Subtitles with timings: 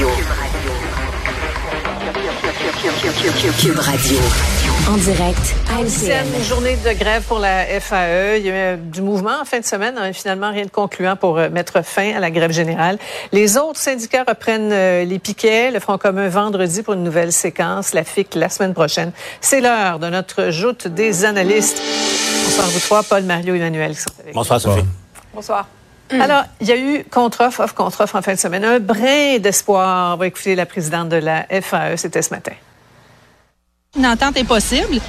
[0.00, 0.16] Radio.
[3.58, 4.18] Cube Radio.
[4.88, 8.38] En direct à une journée de grève pour la FAE.
[8.38, 9.98] Il y a eu du mouvement en fin de semaine.
[9.98, 12.98] Hein, finalement, rien de concluant pour euh, mettre fin à la grève générale.
[13.32, 15.70] Les autres syndicats reprennent euh, les piquets.
[15.70, 17.92] Le Front commun vendredi pour une nouvelle séquence.
[17.92, 19.12] La FIC la semaine prochaine.
[19.42, 21.82] C'est l'heure de notre joute des analystes.
[22.46, 23.94] Bonsoir vous trois, Paul, Mario, Emmanuel.
[24.32, 24.84] Bonsoir, Sophie.
[25.34, 25.66] Bonsoir.
[26.12, 28.64] Alors, il y a eu contre-offre, offre, contre-offre en fin de semaine.
[28.64, 30.14] Un brin d'espoir.
[30.14, 31.96] On va écouter la présidente de la FAE.
[31.96, 32.52] C'était ce matin.
[33.96, 35.00] Une entente est possible.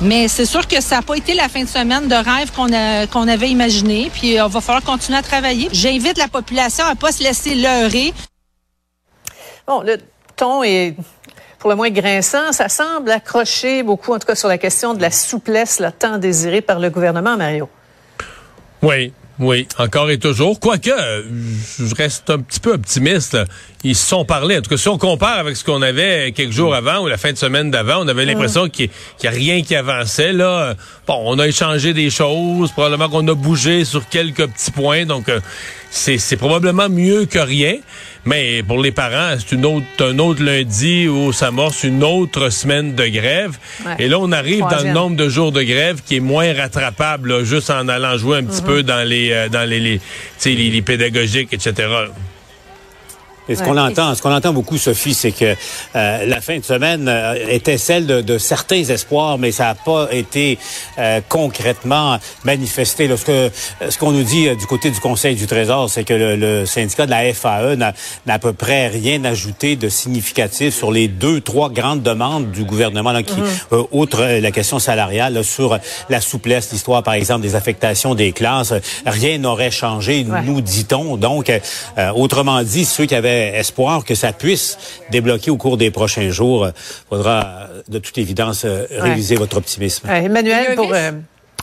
[0.00, 2.68] Mais c'est sûr que ça n'a pas été la fin de semaine de rêve qu'on
[3.08, 4.10] qu'on avait imaginé.
[4.12, 5.68] Puis il euh, va falloir continuer à travailler.
[5.72, 8.14] J'invite la population à ne pas se laisser leurrer.
[9.66, 9.98] Bon, le
[10.36, 10.94] ton est
[11.58, 12.52] pour le moins grinçant.
[12.52, 16.18] Ça semble accrocher beaucoup, en tout cas sur la question de la souplesse, là, tant
[16.18, 17.68] désirée par le gouvernement, Mario.
[18.82, 20.58] Oui, oui, encore et toujours.
[20.58, 23.36] Quoique, je reste un petit peu optimiste.
[23.84, 24.58] Ils se sont parlé.
[24.58, 27.18] En tout cas, si on compare avec ce qu'on avait quelques jours avant ou la
[27.18, 28.90] fin de semaine d'avant, on avait l'impression qu'il
[29.22, 30.32] n'y a rien qui avançait.
[30.32, 30.74] Là,
[31.06, 32.72] bon, on a échangé des choses.
[32.72, 35.06] Probablement qu'on a bougé sur quelques petits points.
[35.06, 35.38] Donc, euh,
[35.90, 37.76] c'est probablement mieux que rien.
[38.24, 42.94] Mais pour les parents, c'est une autre, un autre lundi où s'amorce une autre semaine
[42.94, 43.56] de grève.
[43.98, 47.44] Et là, on arrive dans le nombre de jours de grève qui est moins rattrapable,
[47.44, 48.66] juste en allant jouer un petit mm-hmm.
[48.66, 50.00] peu dans les, euh, dans les, les,
[50.44, 51.86] les, les pédagogiques, etc.
[53.48, 55.56] Et ce qu'on entend, ce qu'on entend beaucoup, Sophie, c'est que
[55.96, 59.74] euh, la fin de semaine euh, était celle de, de, certains espoirs, mais ça n'a
[59.74, 60.58] pas été
[60.98, 63.08] euh, concrètement manifesté.
[63.08, 67.06] Lorsque, ce qu'on nous dit du côté du Conseil du Trésor, c'est que le, syndicat
[67.06, 67.94] de la FAE n'a
[68.28, 73.12] à peu près rien ajouté de significatif sur les deux, trois grandes demandes du gouvernement,
[73.12, 73.86] là, qui, mm-hmm.
[73.92, 75.78] outre la question salariale, sur
[76.10, 78.74] la souplesse, l'histoire, par exemple, des affectations des classes,
[79.06, 81.16] rien n'aurait changé, nous dit-on.
[81.16, 81.50] Donc,
[82.14, 84.78] autrement dit, ceux qui avaient espoir que ça puisse
[85.10, 86.66] débloquer au cours des prochains jours.
[86.66, 90.08] Il faudra, de toute évidence, euh, réviser votre optimisme.
[90.08, 90.92] Emmanuel, pour...
[90.92, 91.12] Euh,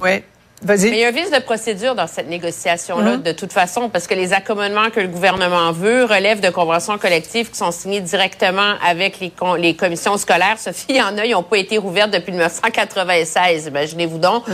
[0.00, 0.24] ouais.
[0.64, 0.90] Vas-y.
[0.90, 3.22] Mais il y a un vice de procédure dans cette négociation-là, mm-hmm.
[3.22, 7.50] de toute façon, parce que les accommodements que le gouvernement veut relèvent de conventions collectives
[7.50, 10.58] qui sont signées directement avec les, les commissions scolaires.
[10.60, 14.44] Sophie, il y en a, ils n'ont pas été rouvertes depuis 1996, imaginez-vous donc.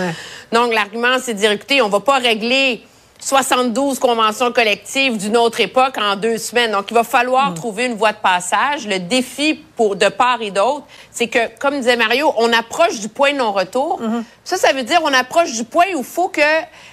[0.50, 2.82] Donc, l'argument, c'est de dire, écoutez, on va pas régler
[3.20, 6.72] 72 conventions collectives d'une autre époque en deux semaines.
[6.72, 7.54] Donc, il va falloir mm.
[7.54, 8.86] trouver une voie de passage.
[8.86, 13.08] Le défi pour de part et d'autre, c'est que, comme disait Mario, on approche du
[13.08, 14.00] point de non-retour.
[14.00, 14.22] Mm-hmm.
[14.44, 16.40] Ça, ça veut dire on approche du point où il faut que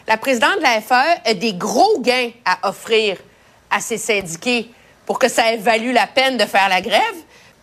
[0.07, 3.17] la présidente de la FAE ait des gros gains à offrir
[3.69, 4.69] à ses syndiqués
[5.05, 7.15] pour que ça ait valu la peine de faire la grève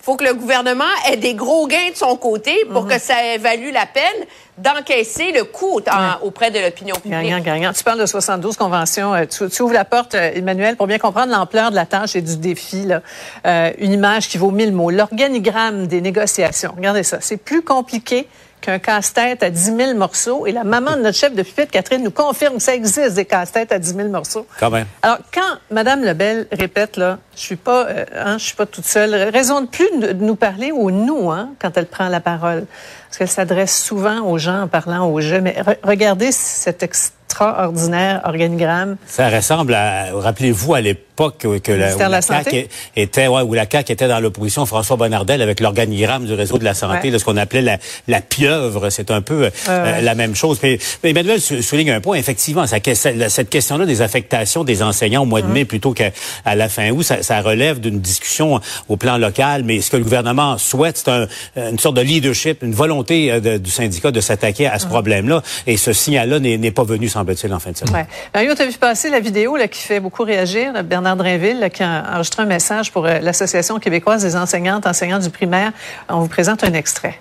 [0.02, 3.38] faut que le gouvernement ait des gros gains de son côté pour que ça ait
[3.38, 4.26] valu la peine
[4.58, 5.80] d'encaisser le coût
[6.22, 7.12] auprès de l'opinion publique.
[7.12, 7.72] Gagnant, gagnant.
[7.72, 9.14] Tu parles de 72 conventions.
[9.14, 12.20] Euh, tu, ouvres la porte, euh, Emmanuel, pour bien comprendre l'ampleur de la tâche et
[12.20, 12.84] du défi.
[12.84, 13.00] Là.
[13.46, 14.90] Euh, une image qui vaut mille mots.
[14.90, 16.74] L'organigramme des négociations.
[16.76, 17.18] Regardez ça.
[17.20, 18.28] C'est plus compliqué
[18.60, 20.46] qu'un casse-tête à 10 000 morceaux.
[20.46, 23.24] Et la maman de notre chef de pupitre, Catherine, nous confirme que ça existe des
[23.24, 24.46] casse-têtes à 10 000 morceaux.
[24.58, 24.86] Quand même.
[25.02, 28.84] Alors, quand Mme Lebel répète, là, je suis pas, euh, hein, je suis pas toute
[28.84, 32.66] seule, raison de plus de nous parler au nous, hein, quand elle prend la parole.
[33.12, 35.42] Parce qu'elle s'adresse souvent aux gens en parlant aux jeux.
[35.42, 38.96] Mais regardez cet extraordinaire organigramme.
[39.06, 43.92] Ça ressemble à, rappelez-vous, à l'époque, que la, la, CAQ était, ouais, où la CAQ
[43.92, 47.36] était dans l'opposition, François Bonnardel avec l'organigramme du réseau de la santé, de ce qu'on
[47.36, 47.78] appelait la,
[48.08, 48.90] la pieuvre.
[48.90, 50.58] C'est un peu euh, la même chose.
[50.62, 52.16] Mais, Emmanuel souligne un point.
[52.16, 55.52] Effectivement, ça, cette question-là des affectations des enseignants au mois de mm-hmm.
[55.52, 56.12] mai plutôt qu'à
[56.46, 59.62] la fin août, ça, ça relève d'une discussion au plan local.
[59.64, 63.58] Mais ce que le gouvernement souhaite, c'est un, une sorte de leadership, une volonté euh,
[63.58, 64.88] du syndicat de s'attaquer à ce mm-hmm.
[64.88, 65.42] problème-là.
[65.66, 67.94] Et ce signal-là n'est pas venu, semble-t-il, en fin de semaine.
[67.94, 68.06] Ouais.
[68.34, 70.72] Mario, tu as vu passer la vidéo là, qui fait beaucoup réagir.
[70.84, 75.30] Bernard Drainville qui a enregistré un message pour euh, l'Association québécoise des enseignantes, enseignants du
[75.30, 75.72] primaire.
[76.08, 77.20] On vous présente un extrait.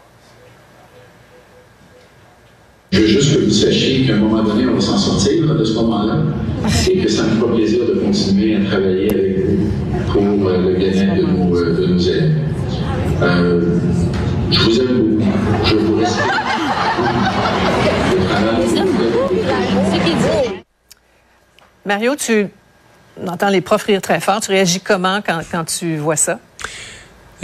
[2.91, 5.63] Je veux juste que vous sachiez qu'à un moment donné, on va s'en sortir de
[5.63, 6.24] ce moment-là
[6.90, 9.69] et que ça me fera plaisir de continuer à travailler avec vous
[10.12, 12.33] pour euh, le bien-être de, nos, euh, de nos élèves.
[14.51, 15.31] je vous aime beaucoup.
[15.63, 16.31] Je vous respecte.
[21.86, 22.48] Mario, tu
[23.21, 24.42] on entend les profs rire très fort.
[24.42, 26.39] Tu réagis comment quand, quand tu vois ça?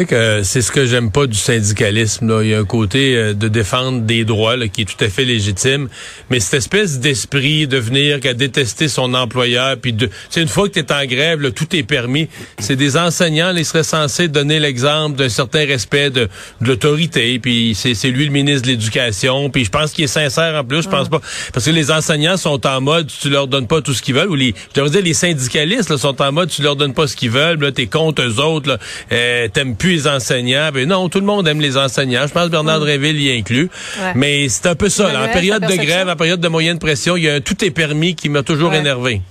[0.06, 2.28] Que c'est ce que j'aime pas du syndicalisme.
[2.28, 2.44] Là.
[2.44, 5.10] Il y a un côté euh, de défendre des droits là, qui est tout à
[5.10, 5.90] fait légitime,
[6.30, 10.70] mais cette espèce d'esprit de venir qu'à détester son employeur, puis de, c'est une fois
[10.70, 12.28] que tu es en grève, là, tout est permis.
[12.60, 16.30] C'est des enseignants, là, ils seraient censés donner l'exemple d'un certain respect de,
[16.62, 20.08] de l'autorité, puis c'est, c'est lui le ministre de l'Éducation, puis je pense qu'il est
[20.08, 21.22] sincère en plus, je pense pas,
[21.54, 24.30] parce que les enseignants sont en mode, tu leur donnes pas tout ce qu'ils veulent,
[24.30, 27.08] ou les, je devrais dire, les syndicalistes là, sont en mode, tu leur donnes pas
[27.08, 28.78] ce qu'ils veulent, là, t'es contre eux autres, là,
[29.12, 30.70] euh, t'aimes plus les enseignants.
[30.74, 32.28] Ben non, tout le monde aime les enseignants.
[32.28, 33.70] Je pense que Bernard Dréville y inclut.
[34.16, 35.08] Mais c'est un peu ça.
[35.08, 37.72] en période de grève, en période de moyenne pression, il y a un tout est
[37.72, 39.22] permis qui m'a toujours énervé.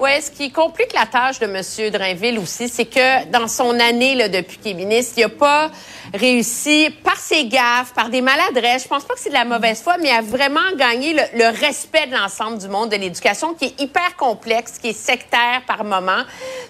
[0.00, 1.90] Oui, ce qui complique la tâche de M.
[1.90, 5.70] Drainville aussi, c'est que dans son année là, depuis qu'il est ministre, il n'a pas
[6.12, 8.82] réussi par ses gaffes, par des maladresses.
[8.82, 11.22] Je pense pas que c'est de la mauvaise foi, mais il a vraiment gagné le,
[11.38, 15.62] le respect de l'ensemble du monde de l'éducation, qui est hyper complexe, qui est sectaire
[15.66, 16.24] par moment.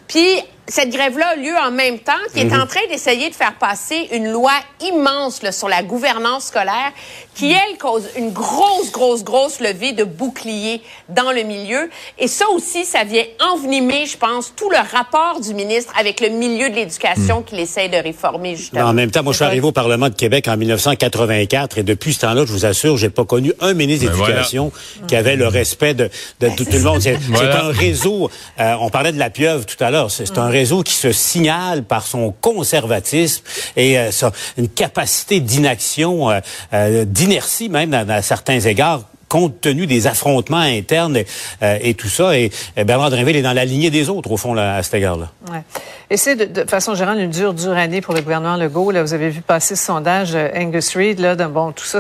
[0.07, 2.63] Puis cette grève-là a lieu en même temps, qui est mhm.
[2.63, 6.93] en train d'essayer de faire passer une loi immense là, sur la gouvernance scolaire,
[7.35, 11.91] qui, elle, cause une grosse, grosse, grosse levée de boucliers dans le milieu.
[12.19, 16.29] Et ça aussi, ça vient envenimer, je pense, tout le rapport du ministre avec le
[16.29, 17.45] milieu de l'éducation mhm.
[17.45, 18.85] qu'il essaie de réformer, justement.
[18.85, 22.15] En même temps, moi, je suis arrivé au Parlement de Québec en 1984, et depuis
[22.15, 24.73] ce temps-là, je vous assure, j'ai pas connu un ministre ben d'éducation
[25.09, 27.01] qui avait le respect de, de, ben, tout, le monde.
[27.01, 28.31] C'est un réseau,
[28.61, 31.83] euh, on parlait de la pieuvre tout à l'heure, c'est un réseau qui se signale
[31.83, 33.43] par son conservatisme
[33.77, 34.11] et euh,
[34.57, 36.41] une capacité d'inaction, euh,
[36.73, 39.03] euh, d'inertie même à certains égards
[39.35, 41.19] compte tenu des affrontements internes
[41.61, 42.39] euh, et, tout ça.
[42.39, 45.29] Et, Bernard Drinville est dans la lignée des autres, au fond, à cet égard-là.
[45.51, 45.63] Ouais.
[46.09, 48.93] Et c'est de, façon générale une dure, dure année pour le gouvernement Legault.
[48.93, 51.19] Là, vous avez vu passer ce sondage euh, Angus Reid.
[51.19, 51.99] Là, bon, tout ça,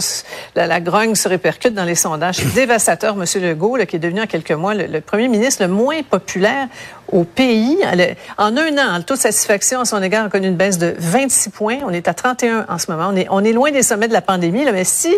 [0.54, 2.36] la, la, grogne se répercute dans les sondages.
[2.36, 3.24] C'est dévastateur, M.
[3.42, 6.68] Legault, qui est devenu en quelques mois le, premier ministre le moins populaire
[7.10, 7.78] au pays.
[8.38, 10.94] en un an, le taux de satisfaction à son égard a connu une baisse de
[10.98, 11.78] 26 points.
[11.84, 13.12] On est à 31 en ce moment.
[13.30, 14.64] On est, loin des sommets de la pandémie.
[14.72, 15.12] Mais si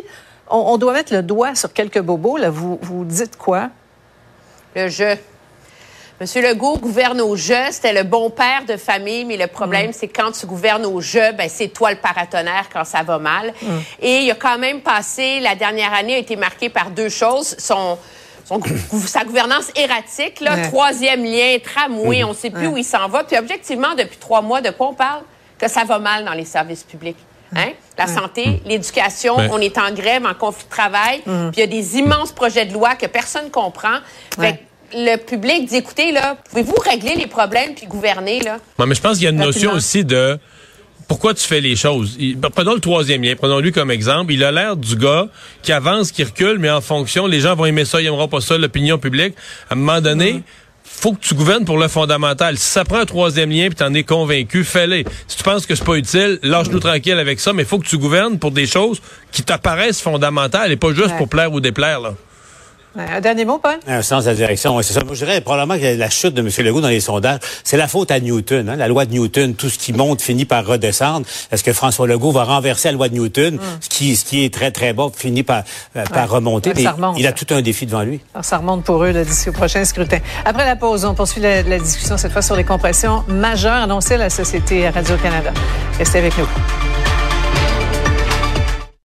[0.48, 2.36] on, doit mettre le doigt sur quelques bobos.
[2.36, 2.50] Là.
[2.50, 3.70] Vous, vous dites quoi?
[4.74, 5.16] Le jeu.
[6.18, 9.92] Monsieur Legault gouverne au jeu, c'était le bon père de famille, mais le problème, mm.
[9.92, 13.52] c'est quand tu gouvernes au jeu, ben, c'est toi le paratonnerre quand ça va mal.
[13.60, 13.68] Mm.
[14.00, 17.54] Et il a quand même passé, la dernière année a été marquée par deux choses.
[17.58, 17.98] Son,
[19.06, 23.24] sa gouvernance erratique, là, troisième lien, tramway, on ne sait plus où il s'en va.
[23.24, 25.22] Puis objectivement, depuis trois mois, de quoi on parle?
[25.58, 27.18] Que ça va mal dans les services publics.
[27.56, 27.72] Hein?
[27.98, 28.68] La santé, mm.
[28.68, 31.50] l'éducation, on est en grève, en conflit de travail, mm.
[31.50, 33.98] puis il y a des immenses projets de loi que personne comprend.
[34.38, 34.60] Fait
[34.94, 38.58] le public dit écoutez là, pouvez-vous régler les problèmes puis gouverner là?
[38.78, 40.38] Mais je pense qu'il y a une notion aussi de
[41.08, 42.16] pourquoi tu fais les choses.
[42.54, 44.32] prenons le troisième lien, prenons lui comme exemple.
[44.32, 45.26] Il a l'air du gars
[45.62, 48.40] qui avance, qui recule, mais en fonction, les gens vont aimer ça, ils aimeront pas
[48.40, 49.34] ça, l'opinion publique.
[49.70, 50.42] À un moment donné, mm
[51.00, 52.58] faut que tu gouvernes pour le fondamental.
[52.58, 55.04] Si ça prend un troisième lien puis t'en es convaincu, fais-le.
[55.28, 57.98] Si tu penses que c'est pas utile, lâche-nous tranquille avec ça, mais faut que tu
[57.98, 59.00] gouvernes pour des choses
[59.30, 62.14] qui t'apparaissent fondamentales et pas juste pour plaire ou déplaire, là.
[62.98, 63.78] Un dernier mot, Paul?
[63.86, 65.04] Un sens de la direction, c'est ça.
[65.04, 66.48] Moi, je dirais probablement que la chute de M.
[66.64, 68.68] Legault dans les sondages, c'est la faute à Newton.
[68.68, 68.76] Hein?
[68.76, 71.26] La loi de Newton, tout ce qui monte finit par redescendre.
[71.50, 73.56] Est-ce que François Legault va renverser la loi de Newton?
[73.56, 73.60] Hmm.
[73.80, 75.62] Ce, qui, ce qui est très, très bas finit par,
[75.96, 76.72] euh, par remonter.
[77.16, 78.20] il a tout un défi devant lui.
[78.42, 80.18] ça remonte pour eux d'ici au prochain scrutin.
[80.44, 84.14] Après la pause, on poursuit la, la discussion cette fois sur les compressions majeures annoncées
[84.14, 85.52] à la Société Radio-Canada.
[85.98, 86.46] Restez avec nous.